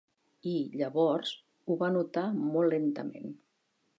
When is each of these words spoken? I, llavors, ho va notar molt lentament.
I, 0.51 0.53
llavors, 0.79 1.33
ho 1.67 1.77
va 1.83 1.91
notar 1.97 2.25
molt 2.39 2.75
lentament. 2.75 3.37